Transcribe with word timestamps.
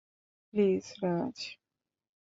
Please, 0.53 0.85
Raj. 1.01 1.37